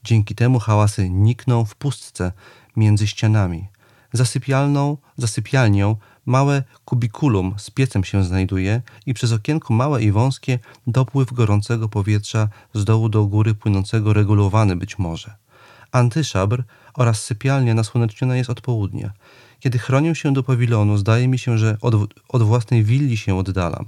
[0.04, 2.32] Dzięki temu hałasy nikną w pustce
[2.76, 3.68] między ścianami,
[4.16, 11.32] Zasypialną, zasypialnią małe kubikulum z piecem się znajduje i przez okienko małe i wąskie dopływ
[11.32, 15.36] gorącego powietrza z dołu do góry płynącego regulowany być może.
[15.92, 16.62] Antyszabr
[16.94, 19.12] oraz sypialnia nasłoneczniona jest od południa.
[19.60, 21.94] Kiedy chronię się do pawilonu, zdaje mi się, że od,
[22.28, 23.86] od własnej willi się oddalam.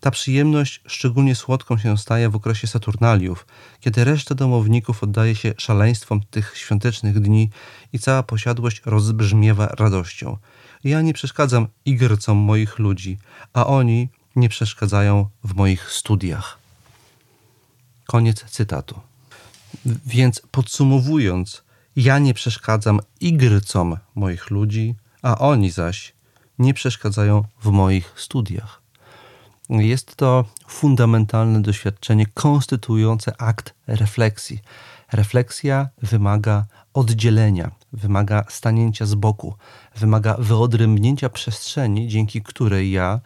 [0.00, 3.46] Ta przyjemność szczególnie słodką się staje w okresie Saturnaliów,
[3.80, 7.50] kiedy reszta domowników oddaje się szaleństwom tych świątecznych dni
[7.92, 10.36] i cała posiadłość rozbrzmiewa radością.
[10.84, 13.18] Ja nie przeszkadzam igrcom moich ludzi,
[13.52, 16.58] a oni nie przeszkadzają w moich studiach.
[18.06, 19.00] Koniec cytatu.
[20.06, 21.62] Więc podsumowując,
[21.96, 26.12] ja nie przeszkadzam igrcom moich ludzi, a oni zaś
[26.58, 28.82] nie przeszkadzają w moich studiach.
[29.70, 34.58] Jest to fundamentalne doświadczenie konstytuujące akt refleksji.
[35.12, 39.54] Refleksja wymaga oddzielenia, wymaga stanięcia z boku,
[39.96, 43.20] wymaga wyodrębnięcia przestrzeni, dzięki której ja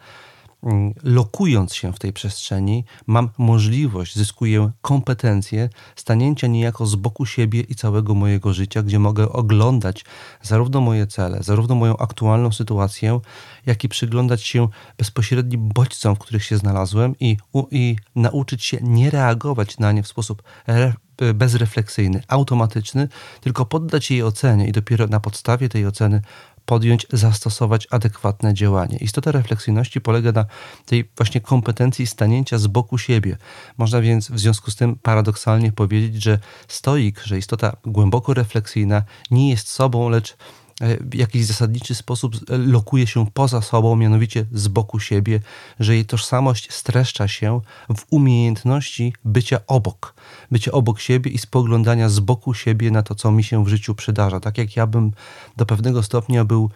[1.03, 7.75] lokując się w tej przestrzeni, mam możliwość, zyskuję kompetencje stanięcia niejako z boku siebie i
[7.75, 10.05] całego mojego życia, gdzie mogę oglądać
[10.41, 13.19] zarówno moje cele, zarówno moją aktualną sytuację,
[13.65, 17.37] jak i przyglądać się bezpośrednim bodźcom, w których się znalazłem i,
[17.71, 20.93] i nauczyć się nie reagować na nie w sposób re,
[21.33, 23.07] bezrefleksyjny, automatyczny,
[23.41, 26.21] tylko poddać jej ocenie i dopiero na podstawie tej oceny
[26.65, 28.97] podjąć, zastosować adekwatne działanie.
[28.97, 30.45] Istota refleksyjności polega na
[30.85, 33.37] tej właśnie kompetencji stanięcia z boku siebie.
[33.77, 39.49] Można więc w związku z tym paradoksalnie powiedzieć, że stoik, że istota głęboko refleksyjna nie
[39.49, 40.37] jest sobą, lecz
[40.81, 45.39] w jakiś zasadniczy sposób lokuje się poza sobą, mianowicie z boku siebie,
[45.79, 47.61] że jej tożsamość streszcza się
[47.97, 50.13] w umiejętności bycia obok,
[50.51, 53.95] bycia obok siebie i spoglądania z boku siebie na to, co mi się w życiu
[53.95, 54.39] przydarza.
[54.39, 55.11] Tak jak ja bym
[55.57, 56.69] do pewnego stopnia był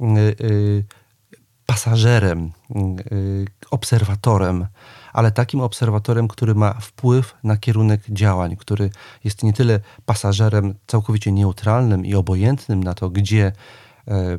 [0.00, 0.84] yy,
[1.66, 4.66] pasażerem, yy, obserwatorem
[5.14, 8.90] ale takim obserwatorem, który ma wpływ na kierunek działań, który
[9.24, 13.52] jest nie tyle pasażerem całkowicie neutralnym i obojętnym na to, gdzie,
[14.08, 14.38] e,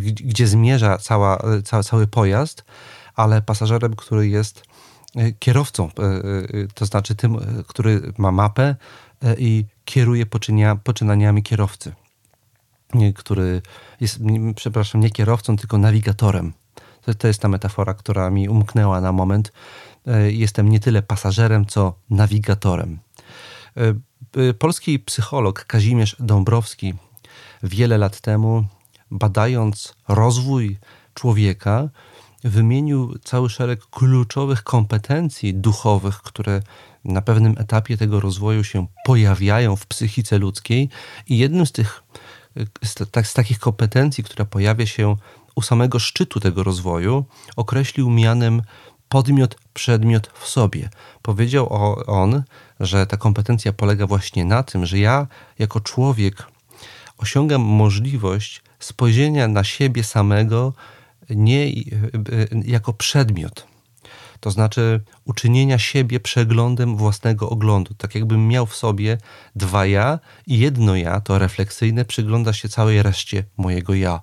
[0.00, 2.64] gdzie zmierza cała, cały, cały pojazd,
[3.14, 4.62] ale pasażerem, który jest
[5.16, 5.90] e, kierowcą, e,
[6.74, 8.76] to znaczy tym, który ma mapę
[9.38, 11.94] i kieruje poczynia, poczynaniami kierowcy,
[13.14, 13.62] który
[14.00, 14.18] jest,
[14.56, 16.52] przepraszam, nie kierowcą, tylko nawigatorem
[17.08, 19.52] To, to jest ta metafora, która mi umknęła na moment.
[20.06, 22.98] E, jestem nie tyle pasażerem, co nawigatorem.
[24.36, 26.94] E, polski psycholog Kazimierz Dąbrowski
[27.62, 28.64] wiele lat temu,
[29.10, 30.78] badając rozwój
[31.14, 31.88] człowieka,
[32.44, 36.62] wymienił cały szereg kluczowych kompetencji duchowych, które
[37.04, 40.88] na pewnym etapie tego rozwoju się pojawiają w psychice ludzkiej,
[41.26, 42.02] i jednym z tych
[42.82, 45.16] z, tak, z takich kompetencji, która pojawia się
[45.58, 47.24] u samego szczytu tego rozwoju,
[47.56, 48.62] określił mianem
[49.08, 50.88] podmiot, przedmiot w sobie.
[51.22, 51.68] Powiedział
[52.06, 52.42] on,
[52.80, 55.26] że ta kompetencja polega właśnie na tym, że ja
[55.58, 56.46] jako człowiek
[57.16, 60.72] osiągam możliwość spojrzenia na siebie samego
[61.30, 61.72] nie e,
[62.64, 63.66] jako przedmiot.
[64.40, 67.94] To znaczy uczynienia siebie przeglądem własnego oglądu.
[67.94, 69.18] Tak jakbym miał w sobie
[69.56, 74.20] dwa ja i jedno ja, to refleksyjne, przygląda się całej reszcie mojego ja.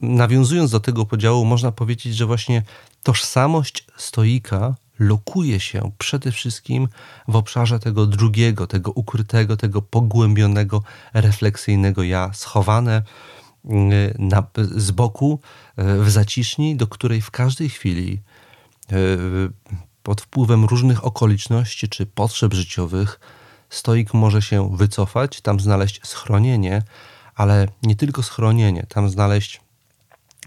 [0.00, 2.62] Nawiązując do tego podziału, można powiedzieć, że właśnie
[3.02, 6.88] tożsamość stoika lokuje się przede wszystkim
[7.28, 10.82] w obszarze tego drugiego, tego ukrytego, tego pogłębionego,
[11.14, 13.02] refleksyjnego ja, schowane
[13.64, 15.40] mm, na, z boku,
[15.76, 18.20] e, w zaciszni, do której w każdej chwili
[18.92, 18.96] e,
[20.02, 23.20] pod wpływem różnych okoliczności czy potrzeb życiowych
[23.70, 26.82] stoik może się wycofać, tam znaleźć schronienie,
[27.34, 29.65] ale nie tylko schronienie, tam znaleźć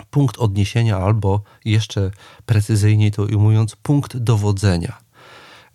[0.05, 2.11] punkt odniesienia, albo jeszcze
[2.45, 4.97] precyzyjniej to ujmując, punkt dowodzenia.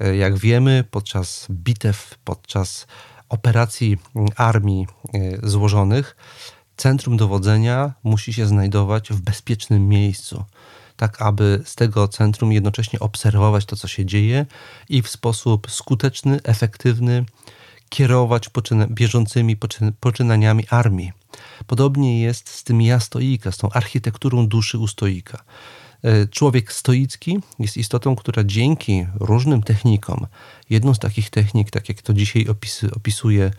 [0.01, 2.87] E, jak wiemy, podczas bitew, podczas
[3.29, 3.99] operacji
[4.37, 6.17] armii e, złożonych,
[6.77, 10.45] centrum dowodzenia musi się znajdować w bezpiecznym miejscu,
[10.97, 14.47] tak aby z tego centrum jednocześnie obserwować to, co się dzieje
[14.89, 17.25] i w sposób skuteczny, efektywny
[17.89, 19.57] kierować poczyna bieżącymi
[20.01, 21.13] poczynaniami armii.
[21.67, 25.45] Podobnie jest z tym ja stoika, z tą architekturą duszy u stoika.
[26.03, 30.27] E, człowiek stoicki jest istotą, która dzięki różnym technikom,
[30.71, 32.47] jedną z takich technik, tak jak to dzisiaj
[32.97, 33.51] opisuje,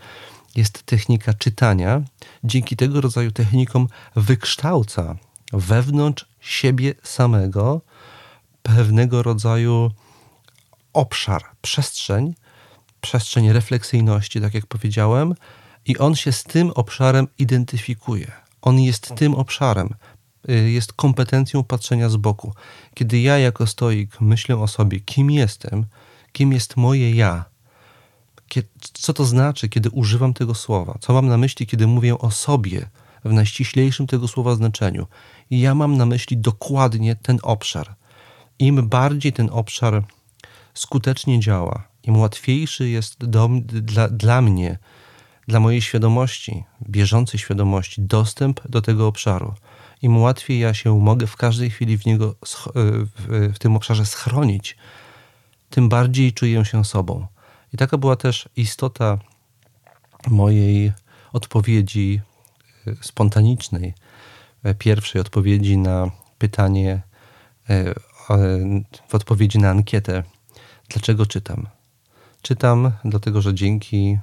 [0.56, 2.02] jest technika czytania.
[2.44, 5.16] Dzięki tego rodzaju technikom wykształca
[5.52, 7.80] wewnątrz siebie samego
[8.62, 9.90] pewnego rodzaju
[10.92, 12.34] obszar, przestrzeń,
[13.00, 15.34] przestrzeń refleksyjności, tak jak powiedziałem,
[15.86, 18.32] i on się z tym obszarem identyfikuje.
[18.62, 19.94] On jest tym obszarem,
[20.50, 22.54] y, jest kompetencją patrzenia z boku.
[22.94, 25.86] Kiedy ja jako stoik myślę o sobie, kim jestem,
[26.32, 27.44] kim jest moje ja,
[28.92, 32.90] co to znaczy, kiedy używam tego słowa, co mam na myśli, kiedy mówię o sobie
[33.24, 35.06] w najściślejszym tego słowa znaczeniu.
[35.50, 37.94] Ja mam na myśli dokładnie ten obszar.
[38.58, 40.04] Im bardziej ten obszar
[40.74, 44.78] skutecznie działa, im łatwiejszy jest dla, dla mnie
[45.48, 49.54] dla mojej świadomości, bieżącej świadomości, dostęp do tego obszaru.
[50.02, 54.76] Im łatwiej ja się mogę w każdej chwili w niego, w, w tym obszarze schronić,
[55.70, 57.26] tym bardziej czuję się sobą.
[57.74, 59.18] I taka była też istota
[60.28, 60.92] mojej
[61.32, 62.20] odpowiedzi
[62.86, 63.94] e, spontanicznej,
[64.62, 67.02] e, pierwszej odpowiedzi na pytanie,
[67.70, 67.94] e,
[69.08, 70.22] w odpowiedzi na ankietę,
[70.88, 71.66] dlaczego czytam.
[72.46, 74.18] Czytam dlatego, że dzięki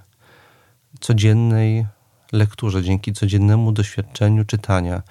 [0.99, 1.85] codziennej
[2.31, 5.01] lekturze, dzięki codziennemu doświadczeniu czytania,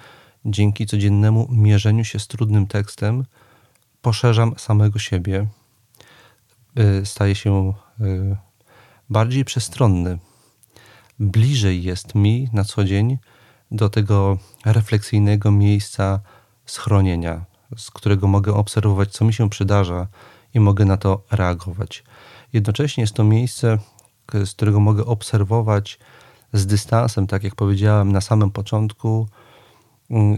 [0.45, 3.25] dzięki codziennemu mierzeniu się z trudnym tekstem,
[4.01, 5.47] poszerzam samego siebie,
[7.01, 8.35] y, staję się y,
[9.09, 10.19] bardziej przestronny.
[11.19, 13.17] Bliżej jest mi na co dzień
[13.71, 16.19] do tego refleksyjnego miejsca
[16.65, 17.45] schronienia,
[17.77, 20.07] z którego mogę obserwować, co mi się przydarza
[20.53, 22.03] i mogę na to reagować.
[22.53, 23.77] Jednocześnie jest to miejsce,
[24.45, 25.99] z którego mogę obserwować
[26.53, 29.27] z dystansem, tak jak powiedziałem na samym początku,
[30.09, 30.37] mm,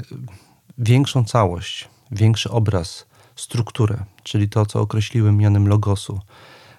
[0.77, 6.19] większą całość, większy obraz, strukturę, czyli to, co określiłem mianem logosu.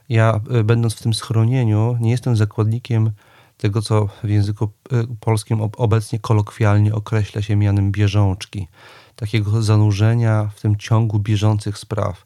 [0.09, 3.11] Ja, e, będąc w tym schronieniu, nie jestem zakładnikiem
[3.57, 8.68] tego, co w języku e, polskim obecnie kolokwialnie określa się mianem bieżączki,
[9.16, 12.25] takiego zanurzenia w tym ciągu bieżących spraw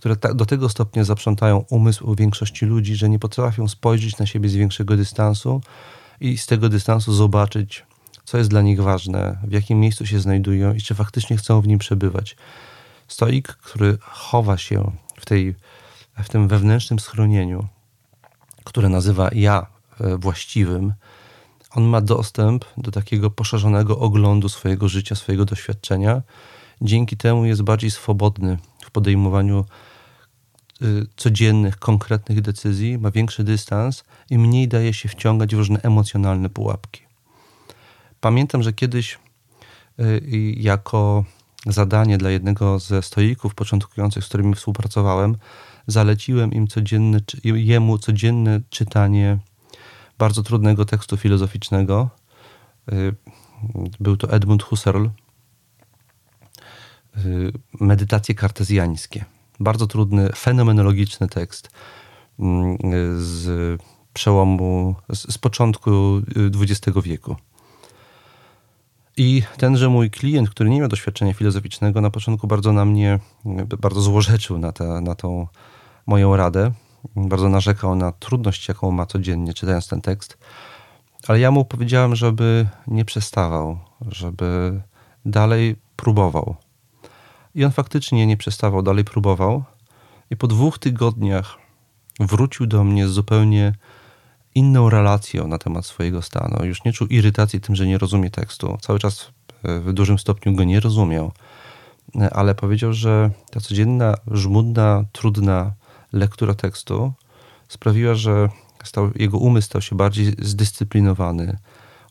[0.00, 4.54] które do tego stopnia zaprzątają umysł większości ludzi, że nie potrafią spojrzeć na siebie z
[4.54, 5.60] większego dystansu
[6.20, 7.84] i z tego dystansu zobaczyć,
[8.24, 11.68] co jest dla nich ważne, w jakim miejscu się znajdują i czy faktycznie chcą w
[11.68, 12.36] nim przebywać.
[13.08, 15.54] Stoik, który chowa się w, tej,
[16.22, 17.66] w tym wewnętrznym schronieniu,
[18.64, 19.66] które nazywa ja
[20.00, 20.92] e, właściwym,
[21.70, 26.22] on ma dostęp do takiego poszerzonego oglądu swojego życia, swojego doświadczenia.
[26.82, 29.64] Dzięki temu jest bardziej swobodny w podejmowaniu
[31.16, 37.02] codziennych, konkretnych decyzji, ma większy dystans i mniej daje się wciągać w różne emocjonalne pułapki.
[38.20, 39.18] Pamiętam, że kiedyś
[40.00, 40.20] y,
[40.56, 41.24] jako
[41.66, 45.36] zadanie dla jednego ze stoików początkujących, z którymi współpracowałem.
[45.86, 49.38] Zaleciłem im codzienne, jemu codzienne czytanie
[50.18, 52.10] bardzo trudnego tekstu filozoficznego.
[52.92, 53.14] Y,
[54.00, 55.06] był to Edmund Husserl.
[57.16, 59.24] Y, medytacje kartezjańskie.
[59.60, 61.70] Bardzo trudny, fenomenologiczny tekst
[62.38, 62.78] mm,
[63.18, 63.82] z
[64.12, 66.20] przełomu, z, z początku
[66.60, 67.36] XX wieku.
[69.16, 73.18] I tenże mój klient, który nie miał doświadczenia filozoficznego, na początku bardzo na mnie,
[73.80, 75.46] bardzo złorzeczył na, te, na tą
[76.06, 76.72] moją radę.
[77.16, 80.38] Bardzo narzekał na trudność, jaką ma codziennie czytając ten tekst.
[81.28, 84.80] Ale ja mu powiedziałem, żeby nie przestawał, żeby
[85.24, 86.56] dalej próbował.
[87.54, 89.64] I on faktycznie nie przestawał, dalej próbował.
[90.30, 91.58] I po dwóch tygodniach
[92.20, 93.72] wrócił do mnie z zupełnie
[94.54, 96.64] inną relacją na temat swojego stanu.
[96.64, 98.78] Już nie czuł irytacji tym, że nie rozumie tekstu.
[98.80, 99.30] Cały czas
[99.62, 101.32] e, w dużym stopniu go nie rozumiał,
[102.20, 105.72] e, ale powiedział, że ta codzienna, żmudna, trudna
[106.12, 107.12] lektura tekstu
[107.68, 108.48] sprawiła, że
[108.84, 111.58] stał, jego umysł stał się bardziej zdyscyplinowany,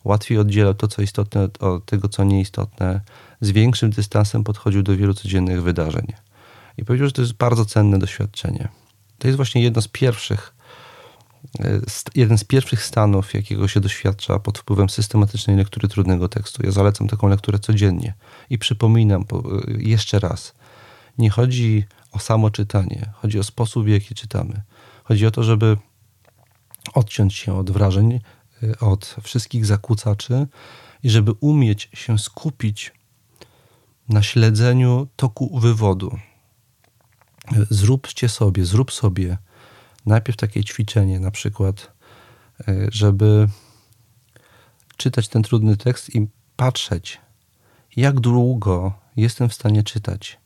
[0.04, 3.00] łatwiej oddzielał to, co istotne od tego, co nieistotne,
[3.40, 6.06] z większym dystansem podchodził do wielu codziennych wydarzeń.
[6.78, 8.68] I powiedział, że to jest bardzo cenne doświadczenie.
[9.18, 10.54] To jest właśnie jedno z pierwszych
[11.60, 11.80] E,
[12.14, 16.62] jeden z pierwszych stanów, jakiego się doświadcza pod wpływem systematycznej lektury trudnego tekstu.
[16.66, 18.14] Ja zalecam taką lekturę codziennie
[18.50, 19.26] i przypominam e,
[19.78, 20.54] jeszcze raz.
[21.18, 24.62] Nie chodzi o samo czytanie, chodzi o sposób, w jaki czytamy.
[25.04, 25.76] Chodzi o to, żeby
[26.94, 28.20] odciąć się od wrażeń,
[28.62, 30.46] e, od wszystkich zakłócaczy
[31.02, 32.92] i żeby umieć się skupić
[34.10, 36.18] na śledzeniu toku wywodu.
[37.70, 39.38] Zróbcie sobie, zrób sobie
[40.06, 41.92] najpierw takie ćwiczenie, na przykład,
[42.68, 43.48] e, żeby
[44.96, 47.20] czytać ten trudny tekst i patrzeć,
[47.96, 50.38] jak długo jestem w stanie czytać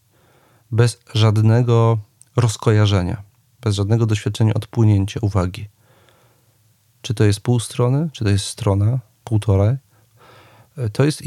[0.70, 1.98] bez żadnego
[2.36, 3.22] rozkojarzenia,
[3.60, 5.68] bez żadnego doświadczenia odpłynięcia uwagi.
[7.02, 9.76] Czy to jest pół strony, czy to jest strona, półtorej.
[10.92, 11.22] To jest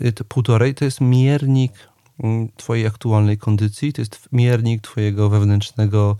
[0.00, 1.72] e, półtorej, to jest miernik
[2.20, 6.16] mm, Twojej aktualnej kondycji, to jest miernik Twojego wewnętrznego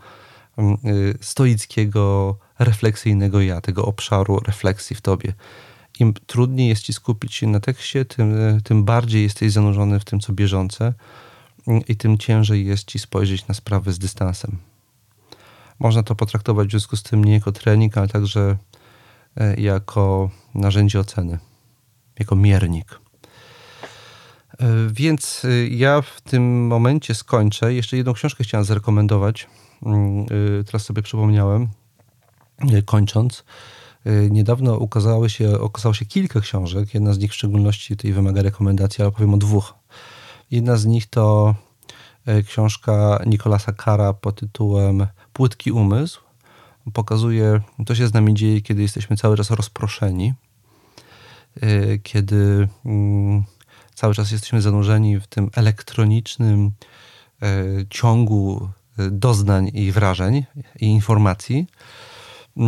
[0.56, 5.32] Mm, y, stoickiego, refleksyjnego ja, tego obszaru refleksji w tobie.
[6.00, 10.04] Im trudniej jest ci skupić się na tekście, tym, y, tym bardziej jesteś zanurzony w
[10.04, 10.94] tym, co bieżące
[11.66, 14.58] mm, i tym ciężej jest ci spojrzeć na sprawy z dystansem.
[15.78, 18.56] Można to potraktować w związku z tym nie jako trening, ale także
[19.40, 21.38] y, jako narzędzie oceny,
[22.22, 23.00] jako miernik.
[24.90, 27.74] Więc ja w tym momencie skończę.
[27.74, 29.48] Jeszcze jedną książkę chciałem zarekomendować
[29.86, 30.26] Mm,
[30.60, 31.68] y, teraz sobie przypomniałem,
[32.84, 33.44] kończąc,
[34.30, 36.94] niedawno ukazały się, okazało się kilka książek.
[36.94, 39.74] Jedna z nich w szczególności tutaj wymaga rekomendacji, ale powiem o dwóch.
[40.50, 41.54] Jedna z nich to
[42.46, 46.20] książka Nikolasa Kara pod tytułem Płytki umysł.
[46.92, 50.34] Pokazuje, to się z nami dzieje, kiedy jesteśmy cały czas rozproszeni,
[52.02, 53.44] kiedy mm,
[53.94, 56.70] cały czas jesteśmy zanurzeni w tym elektronicznym
[57.90, 58.68] ciągu
[59.10, 60.44] doznań i wrażeń
[60.80, 61.66] i informacji,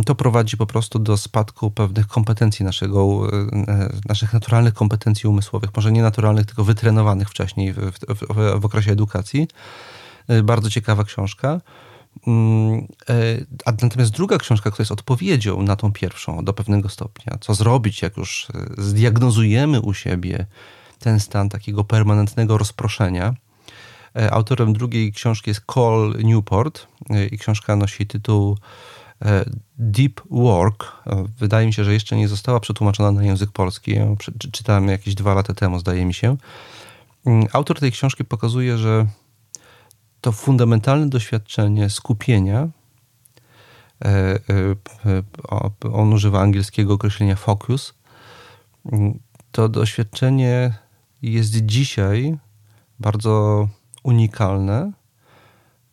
[0.05, 3.21] to prowadzi po prostu do spadku pewnych kompetencji naszego,
[4.09, 5.69] naszych naturalnych kompetencji umysłowych.
[5.75, 9.47] Może nie naturalnych, tylko wytrenowanych wcześniej w, w, w okresie edukacji.
[10.43, 11.61] Bardzo ciekawa książka.
[12.27, 13.15] Mm, e,
[13.65, 18.01] a natomiast druga książka, która jest odpowiedzią na tą pierwszą do pewnego stopnia, co zrobić,
[18.01, 18.47] jak już
[18.77, 20.45] zdiagnozujemy u siebie
[20.99, 23.35] ten stan takiego permanentnego rozproszenia,
[24.15, 28.57] E, autorem drugiej książki jest Cole Newport e, i książka nosi tytuł
[29.21, 29.45] e,
[29.77, 30.91] Deep Work.
[31.39, 33.91] Wydaje mi się, że jeszcze nie została przetłumaczona na język polski.
[33.95, 34.05] Ja
[34.51, 36.37] czytałem jakieś dwa lata temu, zdaje mi się.
[37.25, 39.05] Mm, autor tej książki pokazuje, że
[40.25, 42.67] to fundamentalne doświadczenie skupienia,
[45.93, 47.93] on używa angielskiego określenia focus,
[49.51, 50.73] to doświadczenie
[51.21, 52.37] jest dzisiaj
[52.99, 53.67] bardzo
[54.03, 54.91] unikalne.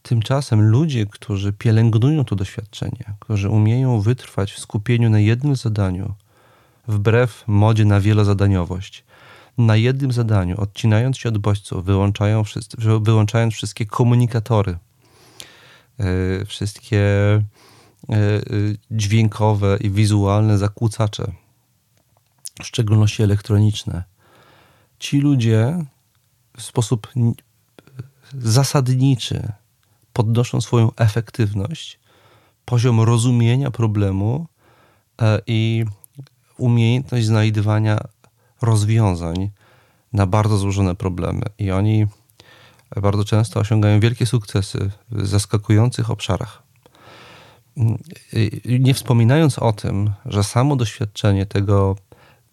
[0.02, 6.14] Tymczasem ludzie, którzy pielęgnują to doświadczenie, którzy umieją wytrwać w skupieniu na jednym zadaniu,
[6.88, 9.04] wbrew modzie na wielozadaniowość,
[9.58, 14.78] na jednym zadaniu, odcinając się od bodźców, wyłączają wszyscy, wyłączając wszystkie komunikatory,
[15.98, 16.98] yy, wszystkie
[18.08, 21.32] yy, dźwiękowe i wizualne zakłócacze,
[22.62, 24.04] w szczególności elektroniczne.
[24.98, 25.84] Ci ludzie
[26.56, 27.12] w sposób
[28.38, 29.52] zasadniczy
[30.12, 31.98] podnoszą swoją efektywność,
[32.64, 34.46] poziom rozumienia problemu
[35.22, 35.84] e, i
[36.58, 38.00] umiejętność znajdywania
[38.62, 39.50] rozwiązań
[40.12, 41.42] na bardzo złożone problemy.
[41.58, 42.06] I oni
[43.02, 46.62] bardzo często osiągają wielkie sukcesy w zaskakujących obszarach.
[48.64, 51.96] Nie wspominając o tym, że samo doświadczenie tego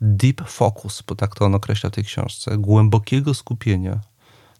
[0.01, 3.99] deep focus, bo tak to on określa w tej książce, głębokiego skupienia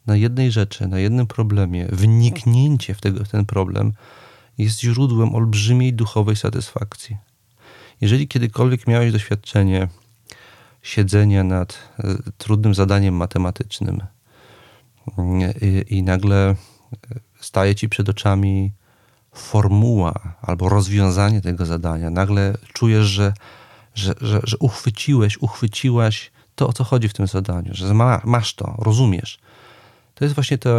[0.07, 3.93] na jednej rzeczy, na jednym problemie, wniknięcie w, tego, w ten problem
[4.57, 7.17] jest źródłem olbrzymiej duchowej satysfakcji.
[8.01, 9.87] Jeżeli kiedykolwiek miałeś doświadczenie
[10.81, 14.01] siedzenia nad e, trudnym zadaniem matematycznym
[15.61, 16.55] i, i nagle
[17.39, 18.71] staje ci przed oczami
[19.33, 23.33] formuła albo rozwiązanie tego zadania, nagle czujesz, że,
[23.95, 28.55] że, że, że uchwyciłeś, uchwyciłaś to, o co chodzi w tym zadaniu, że ma, masz
[28.55, 29.39] to, rozumiesz.
[30.15, 30.69] To jest właśnie ta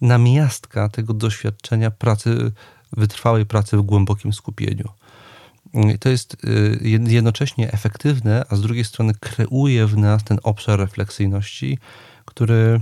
[0.00, 2.52] namiastka tego doświadczenia pracy,
[2.92, 4.88] wytrwałej pracy w głębokim skupieniu.
[6.00, 11.78] To jest y, jednocześnie efektywne, a z drugiej strony kreuje w nas ten obszar refleksyjności,
[12.24, 12.80] który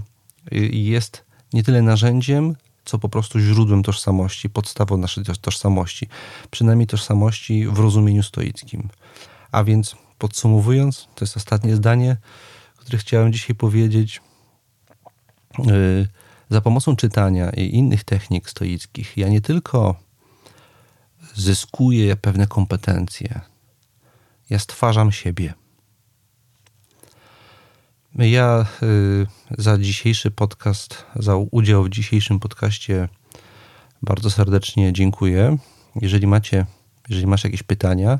[0.53, 6.09] y, jest nie tyle narzędziem, co po prostu źródłem tożsamości, podstawą naszej tożsamości,
[6.51, 8.89] przynajmniej tożsamości w rozumieniu stoickim.
[9.53, 12.17] A więc podsumowując, to jest ostatnie zdanie,
[12.77, 14.21] które chciałem dzisiaj powiedzieć.
[15.59, 16.09] Y,
[16.51, 19.97] za pomocą czytania i innych technik stoickich, ja nie tylko
[21.35, 23.41] zyskuję pewne kompetencje,
[24.51, 25.55] ja stwarzam siebie.
[28.15, 29.27] Ja y,
[29.59, 33.09] za dzisiejszy podcast, za udział w dzisiejszym podcaście
[34.03, 35.57] bardzo serdecznie dziękuję.
[36.01, 36.67] Jeżeli macie,
[37.09, 38.19] jeżeli masz jakieś pytania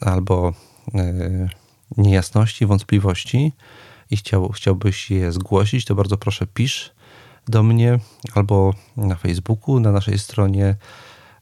[0.00, 0.52] albo
[0.94, 1.48] y,
[1.96, 3.52] niejasności, wątpliwości
[4.10, 6.92] i chciał, chciałbyś je zgłosić, to bardzo proszę pisz
[7.48, 7.98] do mnie
[8.34, 10.76] albo na Facebooku, na naszej stronie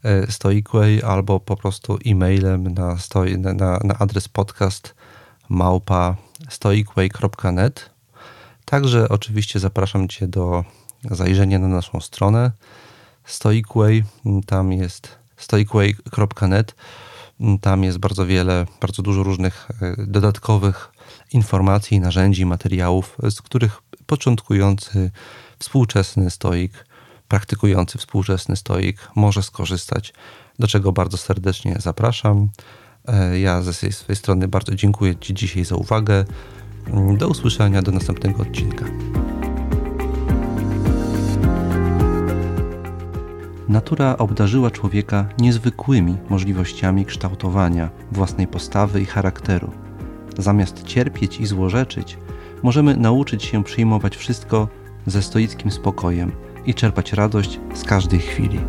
[0.05, 4.95] y, Stoicway, albo po prostu e-mailem na, stoi, na, na adres podcast
[5.49, 6.17] małpa
[6.49, 7.91] stoicway.net.
[8.65, 10.65] Także oczywiście zapraszam Cię do
[11.11, 12.53] zajrzenia na naszą stronę
[13.25, 14.05] Stoicway.
[14.47, 16.75] Tam jest stoicway.net.
[17.61, 20.93] Tam jest bardzo wiele, bardzo dużo różnych e, dodatkowych
[21.33, 25.11] informacji, narzędzi, materiałów, z których początkujący,
[25.59, 26.87] współczesny stoik,
[27.29, 30.15] praktykujący współczesny stoik może skorzystać,
[30.59, 32.49] do czego bardzo serdecznie zapraszam.
[33.09, 36.25] E, ja ze swojej strony bardzo dziękuję Ci dzisiaj za uwagę.
[36.87, 38.85] Mm, do usłyszenia do następnego odcinka.
[43.69, 49.73] Natura obdarzyła człowieka niezwykłymi możliwościami kształtowania własnej postawy i charakteru.
[50.39, 52.19] Zamiast cierpieć i złorzeczyć,
[52.63, 54.69] możemy nauczyć się przyjmować wszystko
[55.07, 56.33] ze stoickim spokojem
[56.67, 58.61] i czerpać radość z każdej chwili.